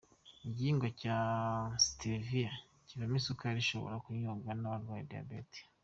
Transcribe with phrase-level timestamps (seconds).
[0.49, 1.17] Igihingwa cya
[1.83, 2.51] Siteviya
[2.87, 5.61] kivamo isukari ishobora kunyobwa n’abarwaye Diyabeti.